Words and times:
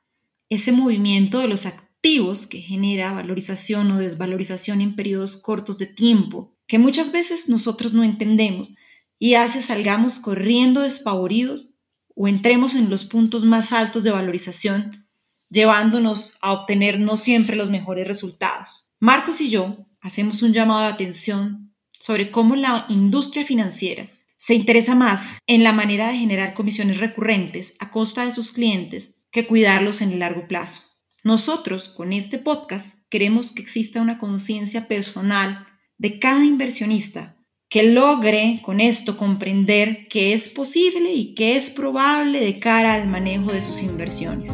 ese 0.47 0.71
movimiento 0.71 1.39
de 1.39 1.49
los 1.49 1.65
activos 1.65 2.47
que 2.47 2.61
genera 2.61 3.11
valorización 3.11 3.91
o 3.91 3.99
desvalorización 3.99 4.79
en 4.79 4.95
periodos 4.95 5.35
cortos 5.35 5.77
de 5.77 5.87
tiempo 5.87 6.55
que 6.69 6.79
muchas 6.79 7.11
veces 7.11 7.49
nosotros 7.49 7.93
no 7.93 8.03
entendemos 8.03 8.69
y 9.17 9.33
hace 9.33 9.61
salgamos 9.63 10.19
corriendo 10.19 10.81
despavoridos 10.81 11.71
o 12.15 12.27
entremos 12.27 12.75
en 12.75 12.91
los 12.91 13.05
puntos 13.05 13.43
más 13.43 13.73
altos 13.73 14.03
de 14.03 14.11
valorización, 14.11 15.07
llevándonos 15.49 16.33
a 16.41 16.53
obtener 16.53 16.99
no 16.99 17.17
siempre 17.17 17.55
los 17.55 17.71
mejores 17.71 18.07
resultados. 18.07 18.87
Marcos 18.99 19.41
y 19.41 19.49
yo 19.49 19.87
hacemos 19.99 20.43
un 20.43 20.53
llamado 20.53 20.81
de 20.81 20.93
atención 20.93 21.73
sobre 21.99 22.29
cómo 22.29 22.55
la 22.55 22.85
industria 22.87 23.43
financiera 23.45 24.11
se 24.37 24.53
interesa 24.53 24.93
más 24.93 25.39
en 25.47 25.63
la 25.63 25.73
manera 25.73 26.09
de 26.09 26.17
generar 26.17 26.53
comisiones 26.53 26.99
recurrentes 26.99 27.73
a 27.79 27.89
costa 27.89 28.25
de 28.25 28.31
sus 28.31 28.51
clientes 28.51 29.15
que 29.31 29.47
cuidarlos 29.47 30.01
en 30.01 30.11
el 30.11 30.19
largo 30.19 30.47
plazo. 30.47 30.81
Nosotros, 31.23 31.89
con 31.89 32.13
este 32.13 32.37
podcast, 32.37 32.95
queremos 33.09 33.51
que 33.51 33.63
exista 33.63 34.01
una 34.01 34.19
conciencia 34.19 34.87
personal 34.87 35.65
de 35.99 36.17
cada 36.17 36.45
inversionista 36.45 37.35
que 37.69 37.83
logre 37.83 38.61
con 38.63 38.79
esto 38.79 39.15
comprender 39.15 40.07
qué 40.07 40.33
es 40.33 40.49
posible 40.49 41.11
y 41.13 41.35
qué 41.35 41.55
es 41.55 41.69
probable 41.69 42.39
de 42.39 42.57
cara 42.57 42.95
al 42.95 43.07
manejo 43.07 43.51
de 43.51 43.61
sus 43.61 43.83
inversiones. 43.83 44.49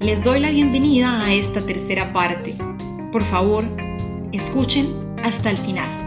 Les 0.00 0.24
doy 0.24 0.40
la 0.40 0.50
bienvenida 0.50 1.24
a 1.24 1.34
esta 1.34 1.64
tercera 1.64 2.12
parte. 2.12 2.56
Por 3.12 3.22
favor, 3.22 3.64
escuchen 4.32 4.88
hasta 5.22 5.50
el 5.50 5.58
final. 5.58 6.05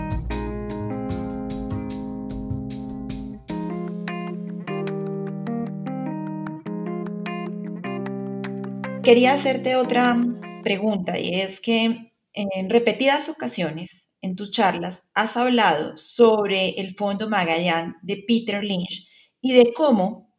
Quería 9.09 9.33
hacerte 9.33 9.75
otra 9.75 10.15
pregunta 10.61 11.17
y 11.17 11.41
es 11.41 11.59
que 11.59 12.13
en 12.31 12.69
repetidas 12.69 13.27
ocasiones 13.27 14.07
en 14.21 14.35
tus 14.35 14.51
charlas 14.51 15.01
has 15.15 15.35
hablado 15.35 15.97
sobre 15.97 16.79
el 16.79 16.93
fondo 16.95 17.27
Magallan 17.27 17.97
de 18.03 18.23
Peter 18.27 18.63
Lynch 18.63 19.09
y 19.41 19.53
de 19.53 19.73
cómo 19.73 20.37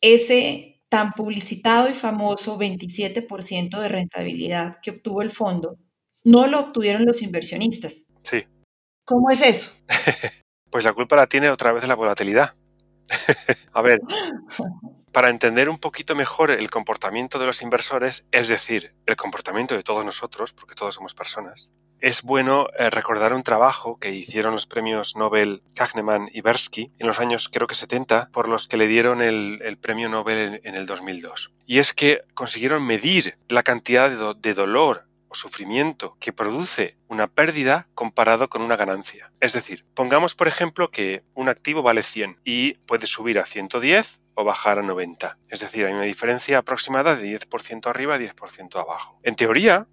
ese 0.00 0.84
tan 0.88 1.14
publicitado 1.14 1.90
y 1.90 1.94
famoso 1.94 2.56
27% 2.60 3.80
de 3.80 3.88
rentabilidad 3.88 4.76
que 4.84 4.92
obtuvo 4.92 5.20
el 5.22 5.32
fondo 5.32 5.78
no 6.22 6.46
lo 6.46 6.60
obtuvieron 6.60 7.04
los 7.04 7.22
inversionistas. 7.22 8.04
Sí. 8.22 8.44
¿Cómo 9.04 9.30
es 9.30 9.42
eso? 9.42 9.72
pues 10.70 10.84
la 10.84 10.92
culpa 10.92 11.16
la 11.16 11.26
tiene 11.26 11.50
otra 11.50 11.72
vez 11.72 11.88
la 11.88 11.96
volatilidad. 11.96 12.54
A 13.72 13.82
ver, 13.82 14.00
para 15.12 15.28
entender 15.28 15.68
un 15.68 15.78
poquito 15.78 16.14
mejor 16.14 16.50
el 16.50 16.70
comportamiento 16.70 17.38
de 17.38 17.46
los 17.46 17.62
inversores, 17.62 18.26
es 18.32 18.48
decir, 18.48 18.94
el 19.06 19.16
comportamiento 19.16 19.74
de 19.74 19.82
todos 19.82 20.04
nosotros, 20.04 20.52
porque 20.52 20.74
todos 20.74 20.94
somos 20.94 21.14
personas, 21.14 21.68
es 22.02 22.22
bueno 22.22 22.66
eh, 22.76 22.90
recordar 22.90 23.32
un 23.32 23.44
trabajo 23.44 23.96
que 23.98 24.10
hicieron 24.10 24.54
los 24.54 24.66
premios 24.66 25.14
Nobel 25.14 25.62
Kahneman 25.74 26.28
y 26.32 26.40
Bersky 26.40 26.90
en 26.98 27.06
los 27.06 27.20
años 27.20 27.48
creo 27.48 27.68
que 27.68 27.76
70, 27.76 28.30
por 28.32 28.48
los 28.48 28.66
que 28.66 28.76
le 28.76 28.88
dieron 28.88 29.22
el, 29.22 29.78
premio 29.80 30.08
Nobel 30.08 30.60
en, 30.64 30.74
el 30.74 30.86
2002. 30.86 31.52
Y 31.64 31.78
es 31.78 31.92
que 31.92 32.22
consiguieron 32.34 32.84
medir 32.84 33.38
la 33.48 33.62
cantidad 33.62 34.10
de, 34.10 34.34
de 34.36 34.54
dolor 34.54 35.06
o 35.28 35.36
sufrimiento 35.36 36.16
que 36.18 36.32
produce 36.32 36.96
una 37.06 37.28
pérdida 37.28 37.86
comparado 37.94 38.48
con 38.48 38.62
una 38.62 38.76
ganancia. 38.76 39.30
Es 39.40 39.52
decir, 39.52 39.84
pongamos 39.94 40.34
por 40.34 40.48
ejemplo 40.48 40.90
que 40.90 41.22
un 41.34 41.48
activo 41.48 41.82
vale 41.82 42.02
100 42.02 42.40
y 42.44 42.74
puede 42.86 43.06
subir 43.06 43.38
a 43.38 43.46
110 43.46 44.21
o 44.34 44.44
bajar 44.44 44.78
a 44.78 44.82
90. 44.82 45.38
Es 45.48 45.60
decir, 45.60 45.86
hay 45.86 45.92
una 45.92 46.02
diferencia 46.02 46.58
aproximada 46.58 47.14
de 47.16 47.38
10% 47.38 47.86
arriba 47.86 48.16
y 48.16 48.28
10% 48.28 48.80
abajo. 48.80 49.18
En 49.22 49.34
teoría, 49.34 49.86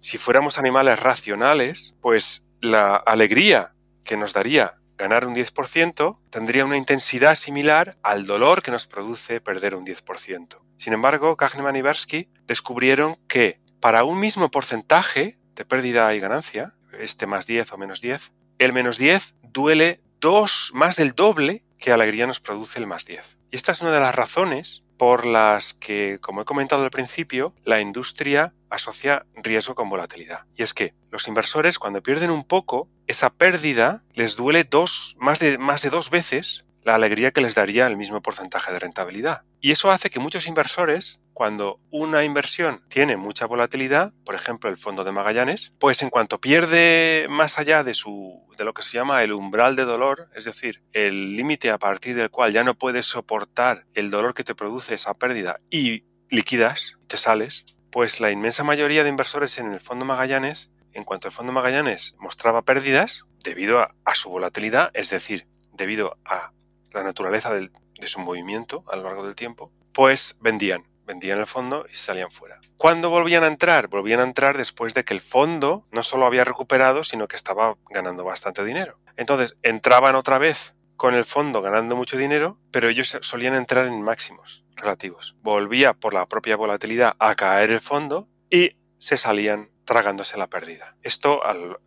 si 0.00 0.18
fuéramos 0.18 0.58
animales 0.58 0.98
racionales, 0.98 1.94
pues 2.00 2.48
la 2.60 2.96
alegría 2.96 3.74
que 4.04 4.16
nos 4.16 4.32
daría 4.32 4.78
ganar 4.96 5.26
un 5.26 5.34
10% 5.34 6.18
tendría 6.30 6.64
una 6.64 6.76
intensidad 6.76 7.34
similar 7.34 7.96
al 8.02 8.26
dolor 8.26 8.62
que 8.62 8.70
nos 8.70 8.86
produce 8.86 9.40
perder 9.40 9.74
un 9.74 9.84
10%. 9.84 10.58
Sin 10.76 10.92
embargo, 10.92 11.36
Kahneman 11.36 11.76
y 11.76 11.82
Bersky 11.82 12.28
descubrieron 12.46 13.16
que 13.28 13.60
para 13.80 14.04
un 14.04 14.20
mismo 14.20 14.50
porcentaje 14.50 15.38
de 15.54 15.64
pérdida 15.64 16.14
y 16.14 16.20
ganancia, 16.20 16.74
este 16.98 17.26
más 17.26 17.46
10 17.46 17.72
o 17.72 17.78
menos 17.78 18.00
10, 18.00 18.32
el 18.58 18.72
menos 18.72 18.98
10 18.98 19.34
duele 19.42 20.00
dos, 20.20 20.70
más 20.72 20.96
del 20.96 21.12
doble 21.12 21.64
que 21.82 21.92
alegría 21.92 22.28
nos 22.28 22.40
produce 22.40 22.78
el 22.78 22.86
más 22.86 23.04
10. 23.04 23.38
Y 23.50 23.56
esta 23.56 23.72
es 23.72 23.82
una 23.82 23.90
de 23.90 24.00
las 24.00 24.14
razones 24.14 24.84
por 24.96 25.26
las 25.26 25.74
que, 25.74 26.18
como 26.20 26.40
he 26.40 26.44
comentado 26.44 26.84
al 26.84 26.92
principio, 26.92 27.54
la 27.64 27.80
industria 27.80 28.54
asocia 28.70 29.26
riesgo 29.34 29.74
con 29.74 29.90
volatilidad. 29.90 30.46
Y 30.56 30.62
es 30.62 30.74
que 30.74 30.94
los 31.10 31.26
inversores 31.26 31.80
cuando 31.80 32.00
pierden 32.00 32.30
un 32.30 32.44
poco, 32.44 32.88
esa 33.08 33.30
pérdida 33.30 34.04
les 34.14 34.36
duele 34.36 34.62
dos, 34.62 35.16
más, 35.18 35.40
de, 35.40 35.58
más 35.58 35.82
de 35.82 35.90
dos 35.90 36.08
veces 36.10 36.64
la 36.84 36.94
alegría 36.94 37.30
que 37.30 37.40
les 37.40 37.54
daría 37.54 37.86
el 37.86 37.96
mismo 37.96 38.22
porcentaje 38.22 38.72
de 38.72 38.78
rentabilidad. 38.78 39.42
Y 39.60 39.70
eso 39.70 39.90
hace 39.90 40.10
que 40.10 40.18
muchos 40.18 40.46
inversores, 40.46 41.20
cuando 41.32 41.80
una 41.90 42.24
inversión 42.24 42.82
tiene 42.88 43.16
mucha 43.16 43.46
volatilidad, 43.46 44.12
por 44.24 44.34
ejemplo 44.34 44.68
el 44.68 44.76
fondo 44.76 45.04
de 45.04 45.12
Magallanes, 45.12 45.72
pues 45.78 46.02
en 46.02 46.10
cuanto 46.10 46.40
pierde 46.40 47.26
más 47.30 47.58
allá 47.58 47.84
de 47.84 47.94
su 47.94 48.42
de 48.56 48.64
lo 48.64 48.74
que 48.74 48.82
se 48.82 48.98
llama 48.98 49.22
el 49.22 49.32
umbral 49.32 49.76
de 49.76 49.84
dolor, 49.84 50.28
es 50.34 50.44
decir, 50.44 50.82
el 50.92 51.36
límite 51.36 51.70
a 51.70 51.78
partir 51.78 52.14
del 52.14 52.30
cual 52.30 52.52
ya 52.52 52.64
no 52.64 52.74
puedes 52.74 53.06
soportar 53.06 53.86
el 53.94 54.10
dolor 54.10 54.34
que 54.34 54.44
te 54.44 54.54
produce 54.54 54.94
esa 54.94 55.14
pérdida 55.14 55.60
y 55.70 56.04
liquidas, 56.28 56.98
te 57.06 57.16
sales, 57.16 57.64
pues 57.90 58.20
la 58.20 58.30
inmensa 58.30 58.62
mayoría 58.62 59.04
de 59.04 59.10
inversores 59.10 59.58
en 59.58 59.72
el 59.72 59.80
fondo 59.80 60.04
Magallanes, 60.04 60.70
en 60.92 61.04
cuanto 61.04 61.28
el 61.28 61.32
fondo 61.32 61.52
Magallanes 61.52 62.14
mostraba 62.18 62.62
pérdidas 62.62 63.24
debido 63.42 63.80
a, 63.80 63.94
a 64.04 64.14
su 64.14 64.28
volatilidad, 64.28 64.90
es 64.94 65.10
decir, 65.10 65.46
debido 65.72 66.18
a 66.24 66.52
la 66.92 67.02
naturaleza 67.02 67.52
de 67.52 67.70
su 68.08 68.20
movimiento 68.20 68.84
a 68.90 68.96
lo 68.96 69.04
largo 69.04 69.24
del 69.24 69.34
tiempo, 69.34 69.72
pues 69.92 70.38
vendían, 70.40 70.84
vendían 71.06 71.38
el 71.38 71.46
fondo 71.46 71.86
y 71.90 71.94
salían 71.94 72.30
fuera. 72.30 72.60
¿Cuándo 72.76 73.10
volvían 73.10 73.44
a 73.44 73.48
entrar? 73.48 73.88
Volvían 73.88 74.20
a 74.20 74.24
entrar 74.24 74.56
después 74.56 74.94
de 74.94 75.04
que 75.04 75.14
el 75.14 75.20
fondo 75.20 75.86
no 75.90 76.02
solo 76.02 76.26
había 76.26 76.44
recuperado, 76.44 77.04
sino 77.04 77.28
que 77.28 77.36
estaba 77.36 77.76
ganando 77.90 78.24
bastante 78.24 78.64
dinero. 78.64 78.98
Entonces 79.16 79.56
entraban 79.62 80.14
otra 80.14 80.38
vez 80.38 80.74
con 80.96 81.14
el 81.14 81.24
fondo 81.24 81.62
ganando 81.62 81.96
mucho 81.96 82.16
dinero, 82.16 82.58
pero 82.70 82.88
ellos 82.88 83.18
solían 83.22 83.54
entrar 83.54 83.86
en 83.86 84.02
máximos 84.02 84.64
relativos. 84.76 85.36
Volvía 85.42 85.94
por 85.94 86.14
la 86.14 86.26
propia 86.26 86.56
volatilidad 86.56 87.16
a 87.18 87.34
caer 87.34 87.70
el 87.70 87.80
fondo 87.80 88.28
y 88.50 88.76
se 88.98 89.16
salían 89.16 89.70
tragándose 89.84 90.36
la 90.36 90.46
pérdida. 90.46 90.96
Esto, 91.02 91.40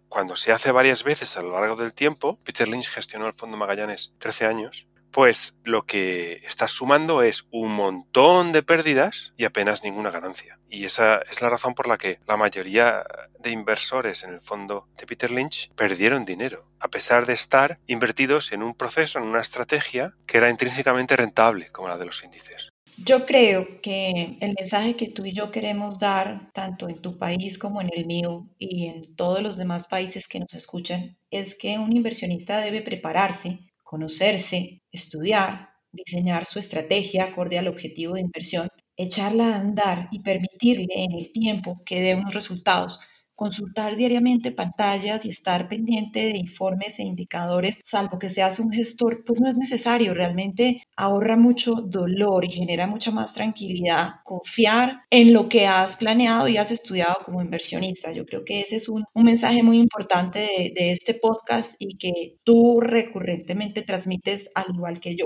cuando 0.10 0.36
se 0.36 0.51
hace 0.51 0.72
varias 0.72 1.04
veces 1.04 1.38
a 1.38 1.42
lo 1.42 1.54
largo 1.54 1.75
del 1.75 1.94
tiempo, 1.94 2.40
Peter 2.44 2.68
Lynch 2.68 2.90
gestionó 2.90 3.28
el 3.28 3.34
Fondo 3.34 3.58
Magallanes 3.58 4.13
13 4.19 4.46
años, 4.46 4.88
pues 5.16 5.62
lo 5.64 5.86
que 5.86 6.42
está 6.46 6.68
sumando 6.68 7.24
es 7.24 7.48
un 7.50 7.72
montón 7.72 8.52
de 8.52 8.64
pérdidas 8.64 9.34
y 9.38 9.46
apenas 9.46 9.82
ninguna 9.82 10.12
ganancia. 10.12 10.60
Y 10.70 10.84
esa 10.84 11.22
es 11.32 11.42
la 11.42 11.50
razón 11.50 11.74
por 11.74 11.88
la 11.88 11.98
que 11.98 12.20
la 12.28 12.36
mayoría 12.36 13.06
de 13.40 13.52
inversores 13.52 14.26
en 14.26 14.34
el 14.34 14.42
fondo 14.42 14.90
de 14.98 15.06
Peter 15.06 15.32
Lynch 15.32 15.72
perdieron 15.74 16.26
dinero, 16.26 16.66
a 16.82 16.90
pesar 16.90 17.26
de 17.26 17.32
estar 17.32 17.80
invertidos 17.88 18.52
en 18.52 18.62
un 18.62 18.76
proceso, 18.76 19.18
en 19.18 19.24
una 19.24 19.40
estrategia 19.40 20.14
que 20.28 20.38
era 20.38 20.50
intrínsecamente 20.50 21.16
rentable, 21.16 21.70
como 21.72 21.88
la 21.88 21.98
de 21.98 22.08
los 22.08 22.22
índices. 22.22 22.74
Yo 22.98 23.26
creo 23.26 23.80
que 23.82 24.38
el 24.42 24.54
mensaje 24.60 24.98
que 24.98 25.08
tú 25.08 25.24
y 25.24 25.32
yo 25.32 25.50
queremos 25.50 25.98
dar, 25.98 26.52
tanto 26.52 26.90
en 26.90 27.02
tu 27.02 27.18
país 27.18 27.58
como 27.58 27.80
en 27.80 27.90
el 27.96 28.06
mío 28.06 28.50
y 28.60 28.88
en 28.88 29.16
todos 29.16 29.42
los 29.42 29.56
demás 29.56 29.88
países 29.88 30.28
que 30.28 30.42
nos 30.42 30.54
escuchan, 30.54 31.18
es 31.32 31.56
que 31.56 31.80
un 31.80 31.96
inversionista 31.96 32.60
debe 32.60 32.82
prepararse 32.82 33.60
conocerse, 33.86 34.82
estudiar, 34.92 35.70
diseñar 35.94 36.46
su 36.46 36.60
estrategia 36.60 37.26
acorde 37.26 37.58
al 37.58 37.70
objetivo 37.70 38.16
de 38.16 38.22
inversión, 38.22 38.68
echarla 38.98 39.56
a 39.56 39.60
andar 39.60 40.10
y 40.12 40.22
permitirle 40.22 40.88
en 41.06 41.14
el 41.14 41.32
tiempo 41.32 41.82
que 41.86 42.02
dé 42.02 42.16
unos 42.16 42.34
resultados 42.34 43.00
consultar 43.36 43.96
diariamente 43.96 44.52
pantallas 44.52 45.26
y 45.26 45.30
estar 45.30 45.68
pendiente 45.68 46.20
de 46.20 46.38
informes 46.38 47.00
e 47.00 47.04
indicadores, 47.04 47.80
salvo 47.84 48.20
que 48.20 48.30
seas 48.30 48.60
un 48.60 48.72
gestor, 48.72 49.24
pues 49.26 49.40
no 49.40 49.50
es 49.50 49.56
necesario, 49.56 50.14
realmente 50.14 50.84
ahorra 50.96 51.38
mucho 51.38 51.74
dolor 51.76 52.46
y 52.46 52.52
genera 52.52 52.88
mucha 52.88 53.12
más 53.12 53.34
tranquilidad 53.34 54.16
confiar 54.24 55.02
en 55.10 55.34
lo 55.34 55.50
que 55.50 55.68
has 55.68 55.98
planeado 55.98 56.48
y 56.48 56.58
has 56.58 56.72
estudiado 56.72 57.18
como 57.26 57.42
inversionista. 57.42 58.12
Yo 58.12 58.26
creo 58.26 58.44
que 58.46 58.62
ese 58.62 58.78
es 58.78 58.90
un, 58.90 59.06
mensaje 59.14 59.64
muy 59.64 59.80
importante 59.80 60.40
de, 60.40 60.74
de 60.76 60.92
este 60.92 61.16
podcast 61.16 61.76
y 61.80 61.98
que 61.98 62.38
tú 62.44 62.80
recurrentemente 62.80 63.82
transmites 63.82 64.50
al 64.54 64.66
igual 64.74 65.00
que 65.00 65.16
yo. 65.16 65.26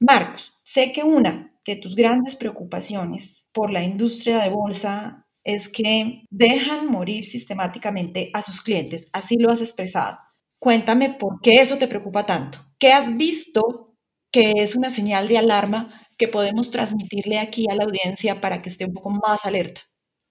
Marcos, 0.00 0.52
sé 0.62 0.92
que 0.92 1.04
una 1.04 1.52
de 1.64 1.76
tus 1.76 1.96
grandes 1.96 2.36
preocupaciones 2.36 3.46
por 3.52 3.70
la 3.70 3.82
industria 3.82 4.38
de 4.38 4.50
bolsa 4.50 5.25
es 5.46 5.68
que 5.68 6.24
dejan 6.28 6.88
morir 6.88 7.24
sistemáticamente 7.24 8.30
a 8.34 8.42
sus 8.42 8.60
clientes. 8.60 9.08
Así 9.12 9.38
lo 9.38 9.52
has 9.52 9.60
expresado. 9.60 10.18
Cuéntame 10.58 11.10
por 11.10 11.40
qué 11.40 11.60
eso 11.60 11.78
te 11.78 11.86
preocupa 11.86 12.26
tanto. 12.26 12.58
¿Qué 12.80 12.92
has 12.92 13.16
visto 13.16 13.94
que 14.32 14.54
es 14.56 14.74
una 14.74 14.90
señal 14.90 15.28
de 15.28 15.38
alarma 15.38 16.02
que 16.18 16.26
podemos 16.26 16.72
transmitirle 16.72 17.38
aquí 17.38 17.66
a 17.70 17.76
la 17.76 17.84
audiencia 17.84 18.40
para 18.40 18.60
que 18.60 18.70
esté 18.70 18.86
un 18.86 18.94
poco 18.94 19.10
más 19.10 19.46
alerta? 19.46 19.82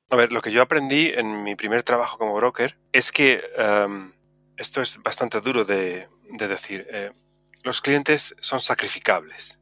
A 0.09 0.17
ver, 0.17 0.33
lo 0.33 0.41
que 0.41 0.51
yo 0.51 0.61
aprendí 0.61 1.11
en 1.15 1.43
mi 1.43 1.55
primer 1.55 1.83
trabajo 1.83 2.17
como 2.17 2.35
broker 2.35 2.77
es 2.91 3.13
que 3.13 3.41
em, 3.57 4.11
esto 4.57 4.81
es 4.81 5.01
bastante 5.01 5.39
duro 5.39 5.63
de, 5.63 6.09
decir. 6.37 6.87
Eh, 6.91 7.11
los 7.63 7.79
clientes 7.79 8.35
son 8.41 8.59
sacrificables 8.59 9.57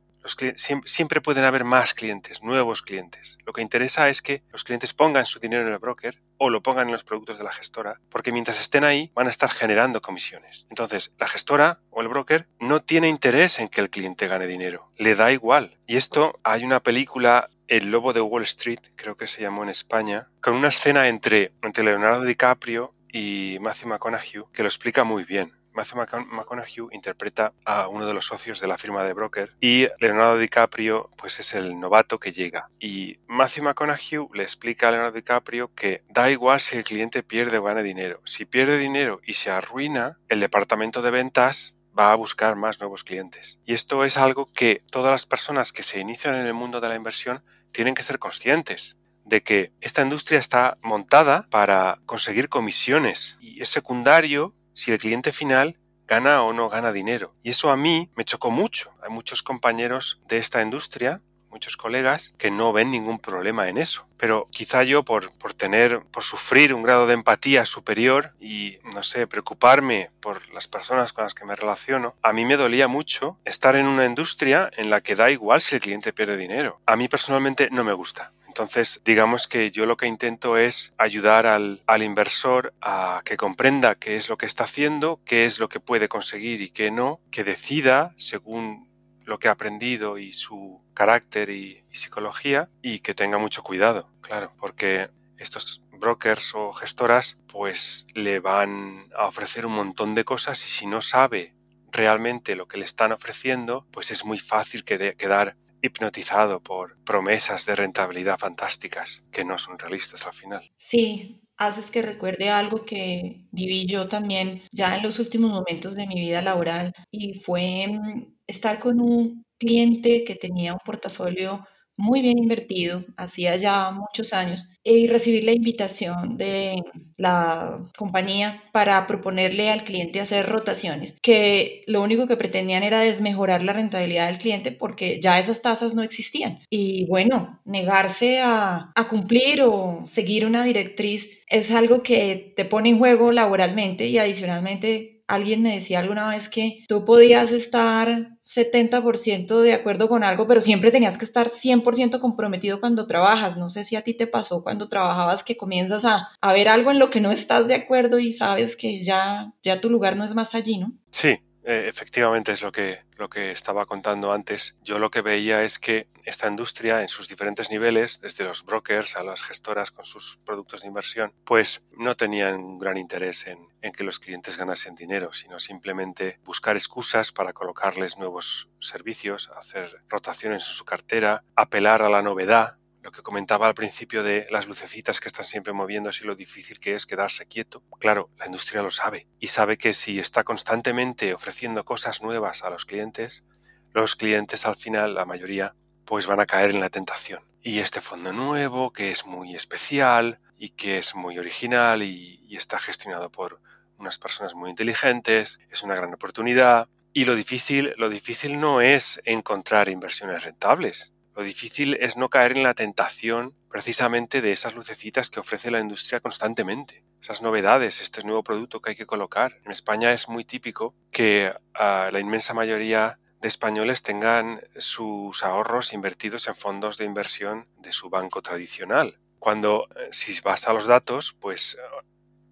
siempre 0.86 1.22
pueden 1.22 1.44
haber 1.44 1.64
más 1.64 1.94
clientes, 1.94 2.42
nuevos 2.44 2.82
clientes. 2.82 3.38
Lo 3.46 3.54
que 3.54 3.62
interesa 3.62 4.10
es 4.10 4.22
que 4.22 4.44
los 4.52 4.64
clientes 4.64 4.94
pongan 4.94 5.26
su 5.26 5.40
dinero 5.40 5.68
en 5.68 5.74
el 5.74 5.80
broker 5.80 6.22
o 6.38 6.50
lo 6.50 6.62
pongan 6.62 6.88
en 6.88 6.94
los 6.94 7.04
productos 7.04 7.38
de 7.38 7.44
la 7.44 7.52
gestora, 7.52 8.00
porque 8.10 8.32
mientras 8.32 8.60
estén 8.60 8.84
ahí 8.84 9.12
van 9.14 9.28
a 9.28 9.30
estar 9.30 9.50
generando 9.50 10.02
comisiones. 10.02 10.66
Entonces, 10.70 11.14
la 11.18 11.28
gestora 11.28 11.80
o 11.90 12.02
el 12.02 12.08
broker 12.08 12.48
no 12.60 12.82
tiene 12.82 13.08
interés 13.08 13.60
en 13.60 13.70
que 13.70 13.82
el 13.82 13.90
cliente 13.90 14.28
gane 14.28 14.48
dinero, 14.48 14.92
le 14.98 15.16
da 15.16 15.32
igual. 15.32 15.78
Y 15.88 15.98
esto 15.98 16.40
hay 16.44 16.64
una 16.64 16.82
película 16.82 17.50
el 17.68 17.92
Lobo 17.92 18.14
de 18.14 18.22
Wall 18.22 18.44
Street, 18.44 18.80
creo 18.96 19.16
que 19.18 19.28
se 19.28 19.42
llamó 19.42 19.64
en 19.64 19.70
España, 19.70 20.28
con 20.42 20.54
una 20.54 20.68
escena 20.68 21.08
entre, 21.08 21.54
entre 21.62 21.84
Leonardo 21.84 22.24
DiCaprio 22.24 22.94
y 23.12 23.58
Matthew 23.62 23.90
McConaughey 23.90 24.44
que 24.52 24.64
lo 24.64 24.68
explica 24.68 25.04
muy 25.04 25.24
bien. 25.24 25.54
Matthew 25.74 26.26
McConaughey 26.32 26.88
interpreta 26.92 27.54
a 27.66 27.88
uno 27.88 28.06
de 28.06 28.14
los 28.14 28.28
socios 28.28 28.60
de 28.60 28.68
la 28.68 28.78
firma 28.78 29.04
de 29.04 29.14
broker 29.14 29.50
y 29.60 29.88
Leonardo 30.00 30.38
DiCaprio 30.38 31.10
pues 31.18 31.40
es 31.40 31.54
el 31.54 31.80
novato 31.80 32.20
que 32.20 32.32
llega. 32.32 32.70
Y 32.80 33.20
Matthew 33.28 33.64
McConaughey 33.64 34.28
le 34.34 34.44
explica 34.44 34.88
a 34.88 34.92
Leonardo 34.92 35.16
DiCaprio 35.16 35.74
que 35.74 36.04
da 36.10 36.30
igual 36.30 36.62
si 36.62 36.78
el 36.78 36.84
cliente 36.84 37.24
pierde 37.24 37.58
o 37.58 37.64
gana 37.64 37.82
dinero. 37.82 38.22
Si 38.26 38.46
pierde 38.46 38.78
dinero 38.78 39.20
y 39.26 39.34
se 39.34 39.52
arruina, 39.52 40.20
el 40.30 40.40
departamento 40.40 41.02
de 41.02 41.12
ventas 41.12 41.76
va 41.98 42.12
a 42.12 42.16
buscar 42.16 42.56
más 42.56 42.80
nuevos 42.80 43.04
clientes. 43.04 43.60
Y 43.66 43.74
esto 43.74 44.04
es 44.04 44.18
algo 44.18 44.52
que 44.52 44.84
todas 44.92 45.12
las 45.12 45.26
personas 45.26 45.72
que 45.72 45.84
se 45.84 46.00
inician 46.00 46.36
en 46.36 46.46
el 46.46 46.54
mundo 46.54 46.82
de 46.82 46.90
la 46.90 46.96
inversión 46.96 47.44
tienen 47.72 47.96
que 47.96 48.04
ser 48.04 48.20
conscientes 48.20 48.98
de 49.26 49.42
que 49.42 49.72
esta 49.82 50.02
industria 50.02 50.40
está 50.40 50.78
montada 50.82 51.48
para 51.50 52.00
conseguir 52.06 52.50
comisiones 52.50 53.38
y 53.40 53.62
es 53.62 53.70
secundario 53.70 54.54
si 54.74 54.92
el 54.92 55.00
cliente 55.00 55.32
final 55.32 55.78
gana 56.08 56.44
o 56.44 56.54
no 56.54 56.70
gana 56.70 56.92
dinero. 56.92 57.34
Y 57.44 57.52
eso 57.52 57.72
a 57.72 57.78
mí 57.78 58.10
me 58.16 58.26
chocó 58.26 58.52
mucho. 58.52 58.94
Hay 59.02 59.10
muchos 59.10 59.44
compañeros 59.44 60.22
de 60.28 60.38
esta 60.38 60.62
industria 60.62 61.22
muchos 61.54 61.78
colegas 61.78 62.34
que 62.38 62.52
no 62.52 62.74
ven 62.74 62.92
ningún 62.92 63.20
problema 63.20 63.70
en 63.70 63.78
eso. 63.78 64.08
Pero 64.18 64.48
quizá 64.52 64.84
yo 64.84 65.04
por, 65.04 65.32
por 65.34 65.54
tener, 65.54 66.02
por 66.12 66.24
sufrir 66.24 66.74
un 66.74 66.84
grado 66.84 67.06
de 67.06 67.14
empatía 67.14 67.66
superior 67.66 68.34
y, 68.42 68.80
no 68.94 69.04
sé, 69.04 69.28
preocuparme 69.28 70.10
por 70.20 70.50
las 70.54 70.68
personas 70.68 71.14
con 71.14 71.24
las 71.24 71.34
que 71.34 71.46
me 71.46 71.56
relaciono, 71.56 72.16
a 72.24 72.34
mí 72.34 72.44
me 72.44 72.58
dolía 72.58 72.88
mucho 72.88 73.38
estar 73.46 73.76
en 73.76 73.86
una 73.86 74.06
industria 74.06 74.70
en 74.76 74.90
la 74.90 75.02
que 75.02 75.16
da 75.16 75.30
igual 75.30 75.62
si 75.62 75.76
el 75.76 75.82
cliente 75.82 76.12
pierde 76.12 76.38
dinero. 76.38 76.82
A 76.86 76.96
mí 76.96 77.08
personalmente 77.08 77.70
no 77.72 77.84
me 77.84 77.94
gusta. 77.94 78.34
Entonces, 78.54 79.02
digamos 79.04 79.48
que 79.48 79.72
yo 79.72 79.88
lo 79.88 79.98
que 79.98 80.06
intento 80.06 80.58
es 80.58 80.94
ayudar 81.00 81.48
al, 81.48 81.82
inversor 82.04 82.72
a 82.82 83.24
que 83.26 83.36
comprenda 83.36 83.96
qué 83.96 84.16
es 84.16 84.30
lo 84.30 84.38
que 84.38 84.46
está 84.46 84.66
haciendo, 84.66 85.20
qué 85.26 85.46
es 85.46 85.60
lo 85.60 85.70
que 85.70 85.80
puede 85.80 86.08
conseguir 86.08 86.62
y 86.62 86.70
qué 86.70 86.92
no, 86.92 87.20
que 87.32 87.44
decida 87.44 88.14
según 88.16 88.92
lo 89.26 89.40
que 89.40 89.48
ha 89.48 89.54
aprendido 89.54 90.20
y 90.20 90.34
su 90.34 90.84
carácter 90.94 91.50
y, 91.50 91.84
psicología 91.94 92.70
y 92.84 93.00
que 93.00 93.16
tenga 93.16 93.40
mucho 93.40 93.64
cuidado, 93.64 94.08
claro, 94.22 94.54
porque 94.60 95.10
estos 95.40 95.82
brokers 95.92 96.54
o 96.54 96.74
gestoras 96.74 97.38
pues 97.48 98.06
le 98.14 98.40
van 98.40 99.08
a 99.18 99.26
ofrecer 99.26 99.66
un 99.66 99.74
montón 99.74 100.14
de 100.14 100.26
cosas 100.26 100.64
y 100.64 100.70
si 100.70 100.86
no 100.86 101.02
sabe 101.02 101.56
realmente 101.92 102.56
lo 102.56 102.68
que 102.68 102.78
le 102.78 102.86
están 102.86 103.14
ofreciendo, 103.14 103.88
pues 103.90 104.12
es 104.12 104.26
muy 104.26 104.38
fácil 104.38 104.84
quedar 104.84 105.56
hipnotizado 105.84 106.64
por 106.64 106.98
promesas 107.04 107.66
de 107.66 107.76
rentabilidad 107.76 108.40
fantásticas 108.40 109.24
que 109.32 109.44
no 109.44 109.58
son 109.58 109.78
realistas 109.78 110.26
al 110.26 110.34
final. 110.34 110.72
Sí, 110.78 111.42
haces 111.58 111.92
que 111.92 112.02
recuerde 112.02 112.50
algo 112.50 112.86
que 112.86 113.46
viví 113.52 113.86
yo 113.86 114.08
también 114.08 114.64
ya 114.72 114.96
en 114.96 115.04
los 115.04 115.20
últimos 115.20 115.52
momentos 115.52 115.96
de 115.96 116.08
mi 116.08 116.16
vida 116.16 116.42
laboral 116.42 116.94
y 117.12 117.40
fue 117.42 117.88
mm, 117.88 118.34
estar 118.48 118.80
con 118.80 119.00
un 119.00 119.44
cliente 119.60 120.24
que 120.24 120.36
tenía 120.36 120.74
un 120.74 120.80
portafolio 120.84 121.66
muy 121.98 122.22
bien 122.22 122.38
invertido, 122.38 123.04
hacía 123.18 123.56
ya 123.58 123.92
muchos 123.92 124.34
años, 124.34 124.70
y 124.84 125.08
recibir 125.08 125.46
la 125.46 125.54
invitación 125.54 126.38
de 126.38 126.82
la 127.18 127.80
compañía 127.98 128.64
para 128.74 129.08
proponerle 129.08 129.70
al 129.70 129.84
cliente 129.84 130.20
hacer 130.20 130.48
rotaciones, 130.48 131.16
que 131.22 131.84
lo 131.88 132.02
único 132.02 132.28
que 132.28 132.36
pretendían 132.36 132.84
era 132.84 133.00
desmejorar 133.00 133.64
la 133.64 133.74
rentabilidad 133.74 134.28
del 134.28 134.40
cliente 134.40 134.72
porque 134.72 135.22
ya 135.22 135.40
esas 135.40 135.62
tasas 135.62 135.94
no 135.94 136.04
existían. 136.04 136.60
Y 136.70 137.06
bueno, 137.06 137.62
negarse 137.64 138.40
a, 138.42 138.90
a 138.94 139.08
cumplir 139.08 139.62
o 139.62 140.04
seguir 140.08 140.46
una 140.46 140.66
directriz 140.66 141.30
es 141.48 141.72
algo 141.72 142.04
que 142.04 142.54
te 142.56 142.66
pone 142.66 142.90
en 142.90 142.98
juego 142.98 143.32
laboralmente 143.32 144.08
y 144.08 144.18
adicionalmente 144.18 145.13
alguien 145.28 145.62
me 145.62 145.74
decía 145.74 146.00
alguna 146.00 146.30
vez 146.30 146.50
que 146.50 146.84
tú 146.88 147.06
podías 147.06 147.52
estar 147.52 148.32
70% 148.40 149.62
de 149.62 149.74
acuerdo 149.74 150.10
con 150.10 150.24
algo, 150.24 150.48
pero 150.48 150.62
siempre 150.62 150.92
tenías 150.92 151.18
que 151.18 151.26
estar 151.26 151.50
100% 151.50 152.20
comprometido 152.20 152.80
cuando 152.80 153.08
trabajas. 153.08 153.58
No 153.58 153.70
sé 153.70 153.84
si 153.84 153.96
a 153.96 154.04
ti 154.04 154.14
te 154.14 154.28
pasó 154.28 154.64
cuando 154.64 154.90
trabajabas 154.90 155.44
que 155.44 155.58
comienzas 155.58 156.06
a, 156.06 156.30
a 156.42 156.54
ver 156.54 156.68
algo 156.68 156.92
en 156.92 157.00
lo 157.00 157.10
que 157.10 157.22
no 157.22 157.32
estás 157.32 157.68
de 157.68 157.76
acuerdo 157.76 158.20
y 158.20 158.34
sabes 158.34 158.76
que 158.76 159.04
ya, 159.04 159.54
ya 159.62 159.82
tu 159.82 159.90
lugar 159.90 160.16
no 160.16 160.24
es 160.24 160.34
más 160.36 160.56
allí, 160.56 160.78
¿no? 160.78 160.94
Sí, 161.12 161.40
eh, 161.66 161.86
efectivamente 161.88 162.52
es 162.52 162.62
lo 162.62 162.72
que, 162.72 163.04
lo 163.18 163.30
que 163.30 163.52
estaba 163.52 163.86
contando 163.86 164.34
antes. 164.34 164.76
Yo 164.82 165.00
lo 165.00 165.12
que 165.12 165.22
veía 165.22 165.64
es 165.64 165.80
que 165.80 166.08
esta 166.26 166.48
industria 166.48 167.02
en 167.02 167.10
sus 167.10 167.28
diferentes 167.28 167.70
niveles, 167.70 168.20
desde 168.22 168.44
los 168.44 168.66
brokers 168.66 169.16
a 169.16 169.24
las 169.24 169.44
gestoras 169.44 169.92
con 169.92 170.06
sus 170.06 170.38
productos 170.46 170.82
de 170.82 170.88
inversión, 170.88 171.34
pues 171.46 171.84
no 171.98 172.16
tenían 172.16 172.78
gran 172.80 172.98
interés 172.98 173.48
en, 173.48 173.70
en 173.82 173.92
que 173.92 174.04
los 174.04 174.20
clientes 174.20 174.58
ganasen 174.58 174.96
dinero, 174.96 175.34
sino 175.34 175.60
simplemente 175.60 176.40
buscar 176.44 176.76
excusas 176.76 177.32
para 177.32 177.54
colocarles 177.54 178.18
nuevos 178.18 178.70
servicios, 178.80 179.52
hacer 179.56 180.02
rotaciones 180.10 180.64
en 180.68 180.74
su 180.74 180.86
cartera, 180.86 181.44
apelar 181.56 182.02
a 182.02 182.10
la 182.10 182.22
novedad 182.22 182.78
lo 183.04 183.12
que 183.12 183.22
comentaba 183.22 183.68
al 183.68 183.76
principio 183.76 184.24
de 184.24 184.48
las 184.50 184.66
lucecitas 184.66 185.20
que 185.20 185.28
están 185.28 185.46
siempre 185.46 185.74
moviéndose 185.74 186.24
y 186.24 186.28
lo 186.28 186.36
difícil 186.36 186.80
que 186.80 186.96
es 186.96 187.06
quedarse 187.06 187.46
quieto. 187.46 187.84
Claro, 188.00 188.32
la 188.38 188.46
industria 188.46 188.82
lo 188.82 188.92
sabe 188.92 189.28
y 189.40 189.50
sabe 189.50 189.78
que 189.78 189.94
si 189.94 190.20
está 190.20 190.44
constantemente 190.44 191.34
ofreciendo 191.34 191.84
cosas 191.84 192.24
nuevas 192.24 192.64
a 192.64 192.70
los 192.70 192.86
clientes, 192.86 193.44
los 193.92 194.16
clientes 194.16 194.66
al 194.66 194.78
final, 194.78 195.14
la 195.14 195.26
mayoría, 195.26 195.76
pues 196.06 196.26
van 196.28 196.40
a 196.40 196.46
caer 196.46 196.72
en 196.72 196.80
la 196.80 196.90
tentación. 196.90 197.44
Y 197.62 197.80
este 197.80 198.02
fondo 198.02 198.34
nuevo, 198.34 198.92
que 198.92 199.12
es 199.12 199.26
muy 199.26 199.56
especial, 199.56 200.40
y 200.58 200.70
que 200.70 200.98
es 200.98 201.14
muy 201.14 201.38
original 201.38 202.04
y, 202.04 202.40
está 202.56 202.78
gestionado 202.78 203.32
por 203.32 203.60
unas 203.98 204.20
personas 204.20 204.54
muy 204.54 204.70
inteligentes, 204.70 205.60
es 205.72 205.82
una 205.82 205.96
gran 205.96 206.14
oportunidad. 206.14 206.88
Y 207.12 207.26
lo 207.26 207.36
difícil, 207.36 207.96
lo 207.98 208.10
difícil 208.10 208.60
no 208.60 208.80
es 208.80 209.20
encontrar 209.26 209.90
inversiones 209.90 210.44
rentables. 210.44 211.13
Lo 211.36 211.44
difícil 211.44 211.98
es 212.00 212.16
no 212.16 212.30
caer 212.30 212.52
en 212.52 212.64
la 212.64 212.76
tentación 212.76 213.56
precisamente 213.70 214.42
de 214.42 214.52
esas 214.52 214.76
lucecitas 214.76 215.30
que 215.30 215.40
ofrece 215.40 215.72
la 215.72 215.80
industria 215.80 216.20
constantemente. 216.20 217.04
Esas 217.22 217.42
novedades, 217.42 218.02
este 218.02 218.24
nuevo 218.24 218.44
producto 218.44 218.82
que 218.82 218.92
hay 218.92 218.96
que 218.96 219.08
colocar. 219.08 219.58
En 219.66 219.72
España 219.72 220.14
es 220.14 220.30
muy 220.30 220.46
típico 220.46 220.94
que 221.12 221.54
ah, 221.74 222.10
la 222.12 222.20
inmensa 222.20 222.54
mayoría 222.54 223.20
de 223.42 223.48
españoles 223.48 224.04
tengan 224.04 224.62
sus 224.78 225.44
ahorros 225.44 225.94
invertidos 225.94 226.48
en 226.48 226.56
fondos 226.56 226.98
de 226.98 227.06
inversión 227.06 227.68
de 227.78 227.92
su 227.92 228.10
banco 228.10 228.42
tradicional. 228.42 229.20
Cuando, 229.40 229.90
eh, 229.96 230.10
si 230.12 230.40
vas 230.42 230.68
a 230.68 230.74
los 230.74 230.86
datos, 230.86 231.36
pues 231.40 231.78
eh, 231.78 232.06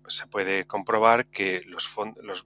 se 0.10 0.28
puede 0.28 0.66
comprobar 0.66 1.28
que 1.28 1.62
los, 1.66 1.90
los, 2.22 2.46